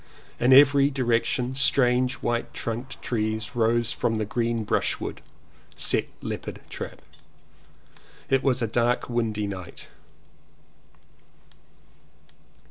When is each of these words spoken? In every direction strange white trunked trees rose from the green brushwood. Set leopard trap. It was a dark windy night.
In 0.39 0.51
every 0.51 0.89
direction 0.89 1.53
strange 1.53 2.15
white 2.23 2.55
trunked 2.55 2.99
trees 3.03 3.55
rose 3.55 3.91
from 3.91 4.17
the 4.17 4.25
green 4.25 4.63
brushwood. 4.63 5.21
Set 5.75 6.07
leopard 6.23 6.59
trap. 6.71 7.03
It 8.27 8.41
was 8.41 8.63
a 8.63 8.67
dark 8.67 9.11
windy 9.11 9.45
night. 9.45 9.89